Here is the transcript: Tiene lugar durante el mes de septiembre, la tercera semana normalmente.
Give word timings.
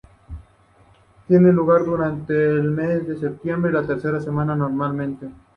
Tiene 1.27 1.53
lugar 1.53 1.85
durante 1.85 2.33
el 2.33 2.71
mes 2.71 3.07
de 3.07 3.19
septiembre, 3.19 3.71
la 3.71 3.85
tercera 3.85 4.19
semana 4.19 4.55
normalmente. 4.55 5.29